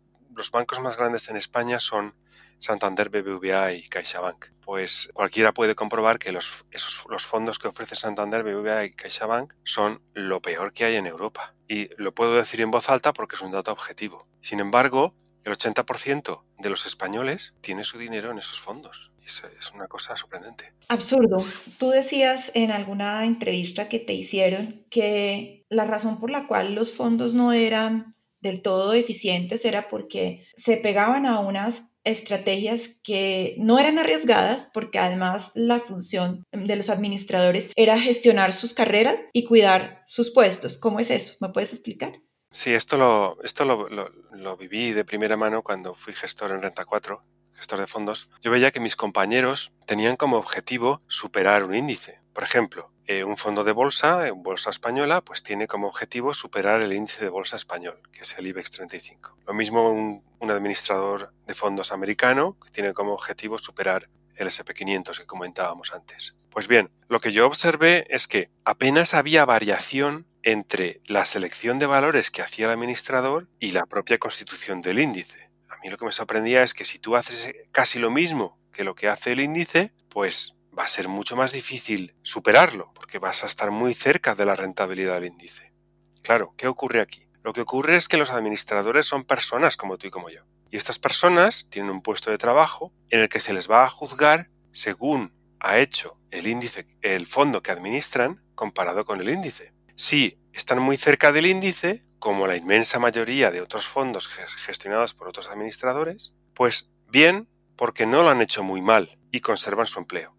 bancos 0.52 0.80
más 0.82 0.98
grandes 0.98 1.30
en 1.30 1.38
España 1.38 1.80
son 1.80 2.16
Santander, 2.60 3.10
BBVA 3.10 3.74
y 3.74 3.88
CaixaBank. 3.88 4.48
Pues 4.62 5.10
cualquiera 5.14 5.54
puede 5.54 5.76
comprobar 5.76 6.20
que 6.20 6.32
los, 6.32 6.66
esos, 6.72 7.06
los 7.10 7.26
fondos 7.26 7.60
que 7.60 7.68
ofrece 7.68 7.96
Santander, 7.96 8.44
BBVA 8.44 8.86
y 8.86 8.92
CaixaBank 8.92 9.54
son 9.64 10.02
lo 10.14 10.42
peor 10.42 10.74
que 10.74 10.86
hay 10.86 10.96
en 10.96 11.06
Europa. 11.06 11.54
Y 11.68 11.90
lo 12.02 12.14
puedo 12.14 12.36
decir 12.36 12.62
en 12.62 12.72
voz 12.72 12.90
alta 12.90 13.14
porque 13.14 13.36
es 13.36 13.42
un 13.42 13.52
dato 13.52 13.72
objetivo. 13.72 14.28
Sin 14.42 14.60
embargo, 14.60 15.14
el 15.44 15.54
80% 15.54 16.44
de 16.60 16.70
los 16.70 16.86
españoles 16.86 17.54
tiene 17.62 17.84
su 17.84 17.98
dinero 17.98 18.32
en 18.32 18.40
esos 18.40 18.60
fondos. 18.60 19.12
Es 19.26 19.72
una 19.74 19.88
cosa 19.88 20.16
sorprendente. 20.16 20.74
Absurdo. 20.88 21.44
Tú 21.80 21.90
decías 21.90 22.52
en 22.54 22.72
alguna 22.72 23.26
entrevista 23.26 23.90
que 23.90 23.98
te 23.98 24.14
hicieron 24.14 24.86
que 24.92 25.64
la 25.68 25.86
razón 25.86 26.20
por 26.20 26.30
la 26.30 26.46
cual 26.46 26.76
los 26.76 26.94
fondos 26.94 27.34
no 27.34 27.52
eran 27.52 28.15
del 28.46 28.62
todo 28.62 28.94
eficientes 28.94 29.66
era 29.66 29.90
porque 29.90 30.46
se 30.56 30.78
pegaban 30.78 31.26
a 31.26 31.40
unas 31.40 31.90
estrategias 32.04 33.00
que 33.04 33.56
no 33.58 33.80
eran 33.80 33.98
arriesgadas 33.98 34.70
porque 34.74 35.00
además 35.00 35.52
la 35.56 35.80
función 35.80 36.44
de 36.52 36.76
los 36.76 36.90
administradores 36.90 37.70
era 37.76 38.00
gestionar 38.00 38.54
sus 38.54 38.74
carreras 38.74 39.20
y 39.34 39.46
cuidar 39.46 40.04
sus 40.06 40.32
puestos. 40.32 40.78
¿Cómo 40.78 41.00
es 41.00 41.10
eso? 41.10 41.34
¿Me 41.42 41.50
puedes 41.50 41.74
explicar? 41.74 42.22
Sí, 42.52 42.74
esto 42.74 42.98
lo, 42.98 43.44
esto 43.44 43.66
lo, 43.66 44.58
viví 44.58 44.94
de 44.94 45.04
primera 45.04 45.36
mano 45.36 45.64
cuando 45.64 45.96
fui 45.96 46.14
gestor 46.14 46.52
en 46.52 46.62
Renta 46.62 46.86
4, 46.86 47.22
gestor 47.54 47.80
de 47.80 47.88
fondos. 47.88 48.30
Yo 48.42 48.52
veía 48.52 48.72
que 48.72 48.80
mis 48.80 48.96
compañeros 48.96 49.74
tenían 49.88 50.16
como 50.16 50.38
objetivo 50.38 51.02
superar 51.08 51.64
un 51.64 51.76
índice. 51.76 52.22
Por 52.36 52.44
ejemplo, 52.44 52.92
eh, 53.08 53.24
un 53.24 53.38
fondo 53.38 53.64
de 53.64 53.72
bolsa, 53.72 54.28
en 54.28 54.44
bolsa 54.44 54.70
española, 54.70 55.22
pues 55.22 55.42
tiene 55.42 55.68
como 55.68 55.88
objetivo 55.88 56.34
superar 56.34 56.82
el 56.82 56.92
índice 56.92 57.24
de 57.24 57.30
bolsa 57.30 57.56
español, 57.56 58.02
que 58.12 58.24
es 58.24 58.38
el 58.38 58.46
IBEX 58.46 58.72
35. 58.72 59.38
Lo 59.48 59.54
mismo 59.54 59.90
un, 59.90 60.22
un 60.40 60.52
administrador 60.52 61.32
de 61.48 61.54
fondos 61.54 61.94
americano, 61.94 62.58
que 62.62 62.72
tiene 62.72 62.94
como 62.94 63.14
objetivo 63.14 63.58
superar 63.58 64.10
el 64.36 64.48
SP500 64.48 65.20
que 65.20 65.26
comentábamos 65.26 65.94
antes. 65.94 66.36
Pues 66.50 66.68
bien, 66.68 66.92
lo 67.08 67.22
que 67.22 67.32
yo 67.32 67.48
observé 67.48 68.06
es 68.10 68.28
que 68.28 68.52
apenas 68.66 69.14
había 69.14 69.46
variación 69.46 70.28
entre 70.44 71.00
la 71.06 71.26
selección 71.26 71.80
de 71.80 71.86
valores 71.86 72.32
que 72.32 72.42
hacía 72.42 72.66
el 72.66 72.74
administrador 72.74 73.48
y 73.62 73.72
la 73.72 73.86
propia 73.86 74.18
constitución 74.18 74.82
del 74.82 75.00
índice. 75.00 75.52
A 75.70 75.78
mí 75.78 75.90
lo 75.90 75.96
que 75.96 76.04
me 76.04 76.12
sorprendía 76.12 76.64
es 76.64 76.74
que 76.74 76.84
si 76.84 77.00
tú 77.00 77.16
haces 77.16 77.54
casi 77.72 77.98
lo 77.98 78.12
mismo 78.12 78.60
que 78.74 78.84
lo 78.84 78.94
que 78.94 79.08
hace 79.08 79.32
el 79.32 79.40
índice, 79.40 79.94
pues 80.10 80.58
va 80.78 80.84
a 80.84 80.88
ser 80.88 81.08
mucho 81.08 81.36
más 81.36 81.52
difícil 81.52 82.16
superarlo, 82.22 82.92
porque 82.94 83.20
vas 83.20 83.44
a 83.44 83.48
estar 83.48 83.72
muy 83.72 83.94
cerca 83.94 84.36
de 84.36 84.46
la 84.46 84.56
rentabilidad 84.56 85.16
del 85.16 85.26
índice. 85.32 85.72
Claro, 86.22 86.54
¿qué 86.58 86.68
ocurre 86.68 87.02
aquí? 87.02 87.28
Lo 87.44 87.54
que 87.54 87.62
ocurre 87.62 87.96
es 87.96 88.08
que 88.08 88.18
los 88.18 88.32
administradores 88.32 89.06
son 89.06 89.24
personas 89.24 89.78
como 89.78 89.98
tú 89.98 90.08
y 90.08 90.12
como 90.12 90.30
yo. 90.30 90.42
Y 90.72 90.78
estas 90.78 91.00
personas 91.00 91.68
tienen 91.70 91.92
un 91.92 92.02
puesto 92.02 92.32
de 92.32 92.38
trabajo 92.38 92.92
en 93.10 93.22
el 93.22 93.30
que 93.30 93.40
se 93.40 93.54
les 93.54 93.70
va 93.70 93.86
a 93.86 93.90
juzgar 93.90 94.50
según 94.74 95.34
ha 95.60 95.78
hecho 95.78 96.20
el 96.32 96.48
índice, 96.48 96.88
el 97.02 97.28
fondo 97.28 97.62
que 97.62 97.72
administran 97.72 98.44
comparado 98.56 99.06
con 99.06 99.22
el 99.22 99.30
índice. 99.30 99.74
Si 99.96 100.38
están 100.54 100.80
muy 100.80 100.98
cerca 100.98 101.32
del 101.32 101.46
índice, 101.46 102.04
como 102.20 102.48
la 102.48 102.58
inmensa 102.58 103.00
mayoría 103.00 103.52
de 103.52 103.62
otros 103.62 103.88
fondos 103.88 104.28
gestionados 104.28 105.14
por 105.14 105.28
otros 105.28 105.50
administradores, 105.50 106.34
pues 106.54 106.90
bien, 107.08 107.48
porque 107.76 108.06
no 108.06 108.24
lo 108.24 108.30
han 108.30 108.42
hecho 108.42 108.64
muy 108.64 108.82
mal 108.82 109.18
y 109.32 109.42
conservan 109.42 109.86
su 109.86 110.00
empleo. 110.00 110.35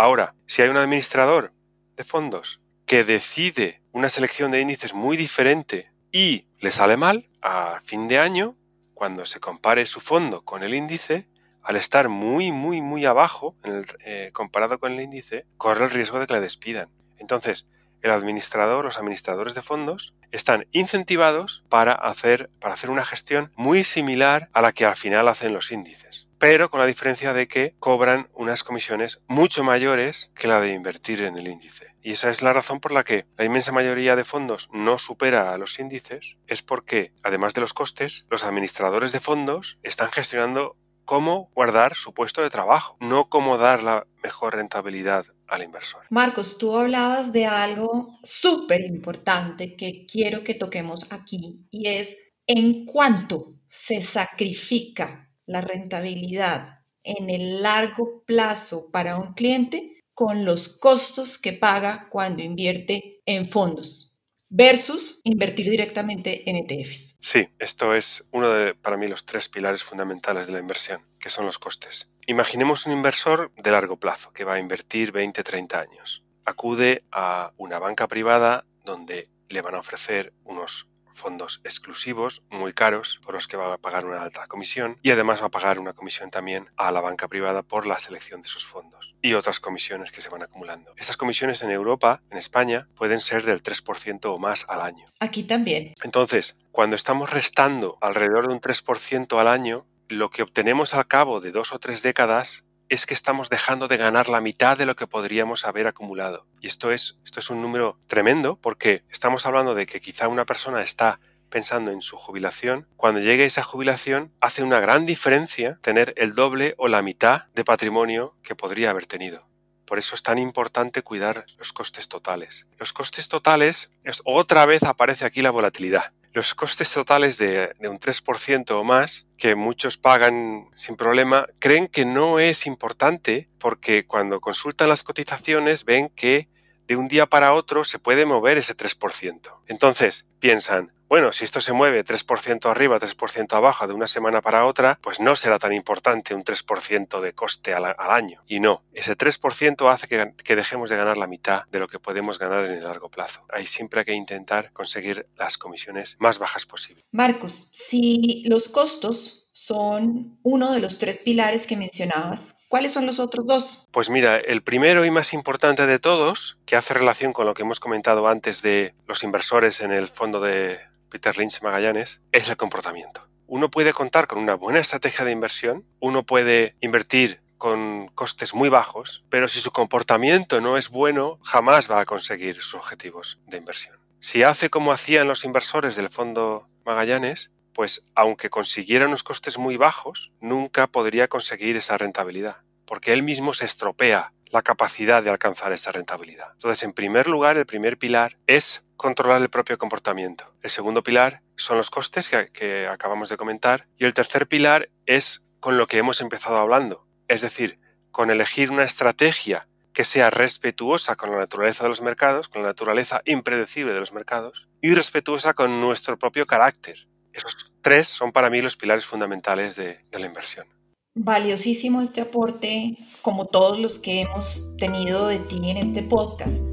Ahora, 0.00 0.34
si 0.46 0.62
hay 0.62 0.70
un 0.70 0.78
administrador 0.78 1.52
de 1.94 2.04
fondos 2.04 2.62
que 2.86 3.04
decide 3.04 3.82
una 3.92 4.08
selección 4.08 4.50
de 4.50 4.62
índices 4.62 4.94
muy 4.94 5.18
diferente 5.18 5.92
y 6.10 6.46
le 6.58 6.70
sale 6.70 6.96
mal, 6.96 7.28
a 7.42 7.80
fin 7.84 8.08
de 8.08 8.18
año, 8.18 8.56
cuando 8.94 9.26
se 9.26 9.40
compare 9.40 9.84
su 9.84 10.00
fondo 10.00 10.40
con 10.42 10.62
el 10.62 10.72
índice, 10.72 11.28
al 11.62 11.76
estar 11.76 12.08
muy, 12.08 12.50
muy, 12.50 12.80
muy 12.80 13.04
abajo 13.04 13.56
eh, 14.02 14.30
comparado 14.32 14.78
con 14.78 14.92
el 14.92 15.02
índice, 15.02 15.44
corre 15.58 15.84
el 15.84 15.90
riesgo 15.90 16.18
de 16.18 16.26
que 16.26 16.32
le 16.32 16.40
despidan. 16.40 16.88
Entonces, 17.18 17.68
el 18.00 18.10
administrador, 18.10 18.86
los 18.86 18.96
administradores 18.96 19.54
de 19.54 19.60
fondos, 19.60 20.14
están 20.32 20.66
incentivados 20.72 21.62
para 21.68 21.92
hacer, 21.92 22.48
para 22.58 22.72
hacer 22.72 22.88
una 22.88 23.04
gestión 23.04 23.52
muy 23.54 23.84
similar 23.84 24.48
a 24.54 24.62
la 24.62 24.72
que 24.72 24.86
al 24.86 24.96
final 24.96 25.28
hacen 25.28 25.52
los 25.52 25.70
índices 25.70 26.29
pero 26.40 26.70
con 26.70 26.80
la 26.80 26.86
diferencia 26.86 27.34
de 27.34 27.46
que 27.46 27.74
cobran 27.78 28.30
unas 28.32 28.64
comisiones 28.64 29.22
mucho 29.28 29.62
mayores 29.62 30.32
que 30.34 30.48
la 30.48 30.62
de 30.62 30.72
invertir 30.72 31.20
en 31.20 31.36
el 31.36 31.46
índice. 31.46 31.94
Y 32.02 32.12
esa 32.12 32.30
es 32.30 32.40
la 32.40 32.54
razón 32.54 32.80
por 32.80 32.92
la 32.92 33.04
que 33.04 33.26
la 33.36 33.44
inmensa 33.44 33.72
mayoría 33.72 34.16
de 34.16 34.24
fondos 34.24 34.70
no 34.72 34.96
supera 34.96 35.52
a 35.52 35.58
los 35.58 35.78
índices, 35.78 36.38
es 36.46 36.62
porque, 36.62 37.12
además 37.22 37.52
de 37.52 37.60
los 37.60 37.74
costes, 37.74 38.24
los 38.30 38.42
administradores 38.42 39.12
de 39.12 39.20
fondos 39.20 39.78
están 39.82 40.10
gestionando 40.10 40.78
cómo 41.04 41.50
guardar 41.54 41.94
su 41.94 42.14
puesto 42.14 42.40
de 42.40 42.48
trabajo, 42.48 42.96
no 43.00 43.28
cómo 43.28 43.58
dar 43.58 43.82
la 43.82 44.06
mejor 44.22 44.56
rentabilidad 44.56 45.26
al 45.46 45.62
inversor. 45.62 46.06
Marcos, 46.08 46.56
tú 46.56 46.74
hablabas 46.74 47.32
de 47.32 47.44
algo 47.44 48.18
súper 48.22 48.80
importante 48.80 49.76
que 49.76 50.06
quiero 50.10 50.42
que 50.42 50.54
toquemos 50.54 51.06
aquí 51.10 51.66
y 51.70 51.88
es 51.88 52.16
en 52.46 52.86
cuánto 52.86 53.56
se 53.68 54.00
sacrifica 54.00 55.29
la 55.50 55.60
rentabilidad 55.60 56.78
en 57.02 57.28
el 57.28 57.60
largo 57.60 58.22
plazo 58.24 58.90
para 58.92 59.16
un 59.16 59.34
cliente 59.34 60.00
con 60.14 60.44
los 60.44 60.68
costos 60.68 61.38
que 61.38 61.52
paga 61.52 62.08
cuando 62.08 62.42
invierte 62.42 63.20
en 63.26 63.50
fondos 63.50 64.16
versus 64.48 65.20
invertir 65.24 65.70
directamente 65.70 66.48
en 66.48 66.56
ETFs. 66.56 67.16
Sí, 67.20 67.48
esto 67.58 67.94
es 67.94 68.28
uno 68.32 68.48
de, 68.48 68.74
para 68.74 68.96
mí, 68.96 69.08
los 69.08 69.24
tres 69.24 69.48
pilares 69.48 69.82
fundamentales 69.82 70.46
de 70.46 70.52
la 70.52 70.58
inversión, 70.60 71.04
que 71.18 71.30
son 71.30 71.46
los 71.46 71.58
costes. 71.58 72.08
Imaginemos 72.26 72.86
un 72.86 72.92
inversor 72.92 73.52
de 73.56 73.70
largo 73.70 73.96
plazo 73.96 74.32
que 74.32 74.44
va 74.44 74.54
a 74.54 74.58
invertir 74.58 75.12
20, 75.12 75.42
30 75.42 75.80
años. 75.80 76.24
Acude 76.44 77.04
a 77.10 77.52
una 77.56 77.78
banca 77.78 78.06
privada 78.08 78.66
donde 78.84 79.28
le 79.48 79.62
van 79.62 79.74
a 79.74 79.80
ofrecer 79.80 80.32
unos 80.44 80.89
fondos 81.20 81.60
exclusivos 81.64 82.42
muy 82.50 82.72
caros 82.72 83.20
por 83.22 83.34
los 83.34 83.46
que 83.46 83.58
va 83.58 83.74
a 83.74 83.78
pagar 83.78 84.06
una 84.06 84.22
alta 84.22 84.46
comisión 84.46 84.98
y 85.02 85.10
además 85.10 85.42
va 85.42 85.46
a 85.46 85.50
pagar 85.50 85.78
una 85.78 85.92
comisión 85.92 86.30
también 86.30 86.70
a 86.76 86.90
la 86.90 87.02
banca 87.02 87.28
privada 87.28 87.62
por 87.62 87.86
la 87.86 87.98
selección 87.98 88.40
de 88.40 88.48
sus 88.48 88.64
fondos 88.64 89.14
y 89.20 89.34
otras 89.34 89.60
comisiones 89.60 90.12
que 90.12 90.22
se 90.22 90.30
van 90.30 90.42
acumulando. 90.42 90.94
Estas 90.96 91.18
comisiones 91.18 91.62
en 91.62 91.70
Europa, 91.70 92.22
en 92.30 92.38
España, 92.38 92.88
pueden 92.96 93.20
ser 93.20 93.44
del 93.44 93.62
3% 93.62 94.24
o 94.24 94.38
más 94.38 94.64
al 94.68 94.80
año. 94.80 95.04
Aquí 95.20 95.42
también. 95.44 95.94
Entonces, 96.02 96.58
cuando 96.72 96.96
estamos 96.96 97.28
restando 97.28 97.98
alrededor 98.00 98.48
de 98.48 98.54
un 98.54 98.60
3% 98.60 99.38
al 99.38 99.48
año, 99.48 99.86
lo 100.08 100.30
que 100.30 100.42
obtenemos 100.42 100.94
al 100.94 101.06
cabo 101.06 101.40
de 101.40 101.52
dos 101.52 101.72
o 101.72 101.78
tres 101.78 102.02
décadas 102.02 102.64
es 102.90 103.06
que 103.06 103.14
estamos 103.14 103.48
dejando 103.48 103.88
de 103.88 103.96
ganar 103.96 104.28
la 104.28 104.40
mitad 104.40 104.76
de 104.76 104.84
lo 104.84 104.96
que 104.96 105.06
podríamos 105.06 105.64
haber 105.64 105.86
acumulado. 105.86 106.46
Y 106.60 106.66
esto 106.66 106.90
es, 106.90 107.22
esto 107.24 107.38
es 107.38 107.48
un 107.48 107.62
número 107.62 107.96
tremendo 108.08 108.56
porque 108.60 109.04
estamos 109.10 109.46
hablando 109.46 109.76
de 109.76 109.86
que 109.86 110.00
quizá 110.00 110.26
una 110.26 110.44
persona 110.44 110.82
está 110.82 111.20
pensando 111.50 111.92
en 111.92 112.02
su 112.02 112.16
jubilación, 112.16 112.86
cuando 112.96 113.20
llegue 113.20 113.44
esa 113.44 113.62
jubilación 113.62 114.32
hace 114.40 114.62
una 114.62 114.80
gran 114.80 115.06
diferencia 115.06 115.78
tener 115.82 116.14
el 116.16 116.34
doble 116.34 116.74
o 116.78 116.88
la 116.88 117.02
mitad 117.02 117.46
de 117.54 117.64
patrimonio 117.64 118.36
que 118.42 118.54
podría 118.54 118.90
haber 118.90 119.06
tenido. 119.06 119.48
Por 119.84 119.98
eso 119.98 120.14
es 120.14 120.22
tan 120.22 120.38
importante 120.38 121.02
cuidar 121.02 121.46
los 121.58 121.72
costes 121.72 122.08
totales. 122.08 122.66
Los 122.78 122.92
costes 122.92 123.28
totales, 123.28 123.90
es, 124.04 124.20
otra 124.24 124.66
vez 124.66 124.82
aparece 124.82 125.24
aquí 125.24 125.42
la 125.42 125.50
volatilidad 125.50 126.12
los 126.32 126.54
costes 126.54 126.92
totales 126.92 127.38
de, 127.38 127.74
un 127.80 127.98
3% 127.98 128.70
o 128.70 128.84
más, 128.84 129.26
que 129.36 129.54
muchos 129.54 129.96
pagan 129.96 130.68
sin 130.72 130.96
problema, 130.96 131.46
creen 131.58 131.88
que 131.88 132.04
no 132.04 132.38
es 132.38 132.66
importante 132.66 133.48
porque 133.58 134.06
cuando 134.06 134.40
consultan 134.40 134.88
las 134.88 135.02
cotizaciones 135.02 135.84
ven 135.84 136.08
que 136.08 136.48
de 136.86 136.96
un 136.96 137.08
día 137.08 137.26
para 137.26 137.54
otro 137.54 137.84
se 137.84 137.98
puede 137.98 138.26
mover 138.26 138.58
ese 138.58 138.76
3%. 138.76 139.60
Entonces, 139.66 140.28
piensan, 140.38 140.92
bueno, 141.10 141.32
si 141.32 141.44
esto 141.44 141.60
se 141.60 141.72
mueve 141.72 142.04
3% 142.04 142.70
arriba, 142.70 143.00
3% 143.00 143.52
abajo 143.54 143.88
de 143.88 143.94
una 143.94 144.06
semana 144.06 144.40
para 144.40 144.64
otra, 144.64 144.96
pues 145.02 145.18
no 145.18 145.34
será 145.34 145.58
tan 145.58 145.72
importante 145.72 146.36
un 146.36 146.44
3% 146.44 147.20
de 147.20 147.32
coste 147.32 147.74
al, 147.74 147.96
año. 147.98 148.44
Y 148.46 148.60
no, 148.60 148.84
ese 148.94 149.18
3% 149.18 149.92
hace 149.92 150.06
que, 150.06 150.32
que, 150.44 150.54
dejemos 150.54 150.88
de 150.88 150.96
ganar 150.96 151.18
la 151.18 151.26
mitad 151.26 151.64
de 151.72 151.80
lo 151.80 151.88
que 151.88 151.98
podemos 151.98 152.38
ganar 152.38 152.64
en 152.64 152.74
el 152.74 152.84
largo 152.84 153.10
plazo. 153.10 153.44
Ahí 153.52 153.66
siempre 153.66 154.00
hay 154.00 154.06
que 154.06 154.12
intentar 154.12 154.72
conseguir 154.72 155.26
las 155.36 155.58
comisiones 155.58 156.16
más 156.20 156.38
bajas 156.38 156.64
posible. 156.64 157.04
Marcos, 157.10 157.72
si 157.74 158.44
los 158.46 158.68
costos 158.68 159.50
son 159.52 160.38
uno 160.44 160.72
de 160.72 160.78
los 160.78 160.98
tres 160.98 161.18
pilares 161.18 161.66
que 161.66 161.76
mencionabas, 161.76 162.54
¿Cuáles 162.70 162.92
son 162.92 163.04
los 163.04 163.18
otros 163.18 163.44
dos? 163.48 163.88
Pues 163.90 164.10
mira, 164.10 164.36
el 164.36 164.62
primero 164.62 165.04
y 165.04 165.10
más 165.10 165.32
importante 165.34 165.86
de 165.86 165.98
todos, 165.98 166.56
que 166.66 166.76
hace 166.76 166.94
relación 166.94 167.32
con 167.32 167.44
lo 167.44 167.52
que 167.52 167.62
hemos 167.62 167.80
comentado 167.80 168.28
antes 168.28 168.62
de 168.62 168.94
los 169.08 169.24
inversores 169.24 169.80
en 169.80 169.90
el 169.90 170.06
fondo 170.06 170.38
de 170.38 170.78
Peter 171.10 171.36
Lynch 171.36 171.60
Magallanes, 171.62 172.22
es 172.32 172.48
el 172.48 172.56
comportamiento. 172.56 173.28
Uno 173.46 173.70
puede 173.70 173.92
contar 173.92 174.26
con 174.26 174.38
una 174.38 174.54
buena 174.54 174.78
estrategia 174.78 175.24
de 175.24 175.32
inversión, 175.32 175.84
uno 175.98 176.24
puede 176.24 176.76
invertir 176.80 177.42
con 177.58 178.08
costes 178.14 178.54
muy 178.54 178.70
bajos, 178.70 179.24
pero 179.28 179.48
si 179.48 179.60
su 179.60 179.70
comportamiento 179.70 180.60
no 180.62 180.78
es 180.78 180.88
bueno, 180.88 181.38
jamás 181.42 181.90
va 181.90 182.00
a 182.00 182.06
conseguir 182.06 182.56
sus 182.56 182.76
objetivos 182.76 183.38
de 183.46 183.58
inversión. 183.58 183.98
Si 184.20 184.42
hace 184.42 184.70
como 184.70 184.92
hacían 184.92 185.28
los 185.28 185.44
inversores 185.44 185.96
del 185.96 186.08
fondo 186.08 186.68
Magallanes, 186.86 187.50
pues 187.74 188.06
aunque 188.14 188.50
consiguiera 188.50 189.06
unos 189.06 189.22
costes 189.22 189.58
muy 189.58 189.76
bajos, 189.76 190.32
nunca 190.40 190.86
podría 190.86 191.28
conseguir 191.28 191.76
esa 191.76 191.98
rentabilidad, 191.98 192.58
porque 192.86 193.12
él 193.12 193.22
mismo 193.22 193.52
se 193.52 193.64
estropea 193.64 194.32
la 194.50 194.62
capacidad 194.62 195.22
de 195.22 195.30
alcanzar 195.30 195.72
esa 195.72 195.92
rentabilidad. 195.92 196.52
Entonces, 196.52 196.82
en 196.82 196.92
primer 196.92 197.28
lugar, 197.28 197.56
el 197.56 197.66
primer 197.66 197.98
pilar 197.98 198.36
es 198.46 198.84
controlar 199.00 199.40
el 199.40 199.48
propio 199.48 199.78
comportamiento. 199.78 200.52
El 200.62 200.68
segundo 200.68 201.02
pilar 201.02 201.40
son 201.56 201.78
los 201.78 201.88
costes 201.88 202.28
que, 202.52 202.86
acabamos 202.86 203.30
de 203.30 203.38
comentar. 203.38 203.86
Y 203.96 204.04
el 204.04 204.12
tercer 204.12 204.46
pilar 204.46 204.90
es 205.06 205.46
con 205.58 205.78
lo 205.78 205.86
que 205.86 205.96
hemos 205.96 206.20
empezado 206.20 206.58
hablando, 206.58 207.06
es 207.26 207.40
decir, 207.40 207.80
con 208.10 208.30
elegir 208.30 208.70
una 208.70 208.84
estrategia 208.84 209.66
que 209.94 210.04
sea 210.04 210.28
respetuosa 210.28 211.16
con 211.16 211.30
la 211.30 211.38
naturaleza 211.38 211.84
de 211.84 211.88
los 211.88 212.02
mercados, 212.02 212.50
con 212.50 212.60
la 212.60 212.68
naturaleza 212.68 213.22
impredecible 213.24 213.94
de 213.94 214.00
los 214.00 214.12
mercados, 214.12 214.68
y 214.82 214.92
respetuosa 214.92 215.54
con 215.54 215.80
nuestro 215.80 216.18
propio 216.18 216.46
carácter, 216.46 217.08
esos 217.32 217.72
tres 217.80 218.06
son 218.06 218.32
para 218.32 218.50
mí 218.50 218.60
los 218.60 218.76
pilares 218.76 219.06
fundamentales 219.06 219.76
de, 219.76 220.04
la 220.12 220.26
inversión. 220.26 220.66
Valiosísimo 221.14 222.02
este 222.02 222.20
aporte, 222.20 222.98
como 223.22 223.46
todos 223.46 223.80
los 223.80 223.98
que 223.98 224.20
hemos 224.20 224.76
tenido 224.76 225.26
de 225.26 225.38
ti 225.38 225.70
en 225.70 225.78
este 225.78 226.02
podcast. 226.02 226.69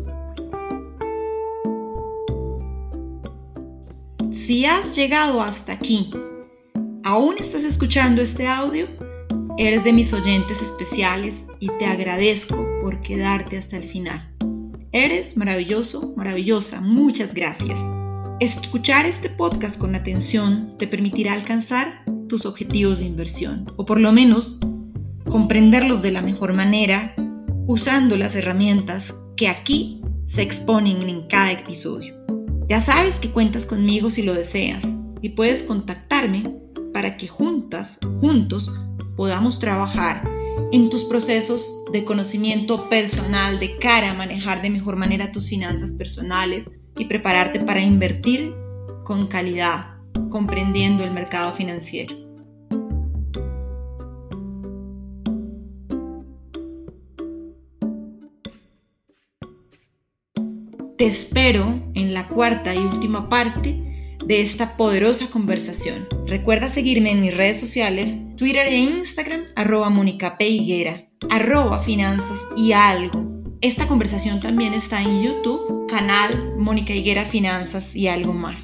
Si 4.37 4.65
has 4.65 4.95
llegado 4.95 5.41
hasta 5.41 5.73
aquí, 5.73 6.11
aún 7.03 7.35
estás 7.39 7.63
escuchando 7.63 8.21
este 8.21 8.47
audio, 8.47 8.87
eres 9.57 9.83
de 9.83 9.91
mis 9.91 10.13
oyentes 10.13 10.61
especiales 10.61 11.33
y 11.59 11.69
te 11.79 11.85
agradezco 11.85 12.55
por 12.81 13.01
quedarte 13.01 13.57
hasta 13.57 13.77
el 13.77 13.89
final. 13.89 14.31
Eres 14.91 15.35
maravilloso, 15.35 16.13
maravillosa. 16.15 16.81
Muchas 16.81 17.33
gracias. 17.33 17.79
Escuchar 18.39 19.07
este 19.07 19.27
podcast 19.27 19.77
con 19.77 19.95
atención 19.95 20.75
te 20.77 20.87
permitirá 20.87 21.33
alcanzar 21.33 22.03
tus 22.29 22.45
objetivos 22.45 22.99
de 22.99 23.05
inversión, 23.05 23.73
o 23.75 23.85
por 23.85 23.99
lo 23.99 24.13
menos 24.13 24.59
comprenderlos 25.25 26.03
de 26.03 26.11
la 26.11 26.21
mejor 26.21 26.53
manera 26.53 27.15
usando 27.65 28.15
las 28.15 28.35
herramientas 28.35 29.15
que 29.35 29.49
aquí 29.49 29.99
se 30.27 30.43
exponen 30.43 31.09
en 31.09 31.27
cada 31.27 31.51
episodio. 31.53 32.17
Ya 32.67 32.81
sabes 32.81 33.19
que 33.19 33.31
cuentas 33.31 33.65
conmigo 33.65 34.09
si 34.09 34.23
lo 34.23 34.33
deseas 34.33 34.83
y 35.21 35.29
puedes 35.29 35.63
contactarme 35.63 36.43
para 36.93 37.17
que 37.17 37.27
juntas, 37.27 37.99
juntos, 38.19 38.71
podamos 39.15 39.59
trabajar 39.59 40.29
en 40.71 40.89
tus 40.89 41.05
procesos 41.05 41.85
de 41.93 42.03
conocimiento 42.03 42.89
personal 42.89 43.59
de 43.59 43.77
cara 43.77 44.11
a 44.11 44.13
manejar 44.13 44.61
de 44.61 44.69
mejor 44.69 44.97
manera 44.97 45.31
tus 45.31 45.47
finanzas 45.47 45.93
personales, 45.93 46.65
y 46.97 47.05
prepararte 47.05 47.59
para 47.59 47.81
invertir 47.81 48.53
con 49.03 49.27
calidad, 49.27 49.95
comprendiendo 50.29 51.03
el 51.03 51.11
mercado 51.11 51.53
financiero. 51.53 52.26
Te 60.97 61.05
espero 61.05 61.79
en 61.93 62.15
la 62.15 62.27
cuarta 62.27 62.73
y 62.73 62.79
última 62.79 63.29
parte 63.29 64.15
de 64.25 64.41
esta 64.41 64.77
poderosa 64.77 65.29
conversación. 65.29 66.07
Recuerda 66.25 66.71
seguirme 66.71 67.11
en 67.11 67.21
mis 67.21 67.37
redes 67.37 67.59
sociales, 67.59 68.17
Twitter 68.35 68.65
e 68.65 68.77
Instagram, 68.77 69.43
arroba 69.55 69.91
Mónica. 69.91 70.35
Higuera, 70.39 71.07
arroba 71.29 71.83
finanzas 71.83 72.39
y 72.55 72.71
algo. 72.71 73.25
Esta 73.61 73.87
conversación 73.87 74.39
también 74.39 74.73
está 74.73 75.01
en 75.01 75.21
YouTube 75.21 75.85
canal 75.87 76.55
Mónica 76.57 76.93
Higuera 76.93 77.25
Finanzas 77.25 77.95
y 77.95 78.07
algo 78.07 78.33
más. 78.33 78.59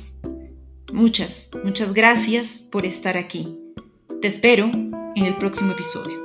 Muchas, 0.91 1.49
muchas 1.63 1.93
gracias 1.93 2.63
por 2.63 2.87
estar 2.87 3.15
aquí. 3.15 3.59
Te 4.23 4.27
espero 4.27 4.71
en 5.15 5.25
el 5.25 5.37
próximo 5.37 5.73
episodio. 5.73 6.22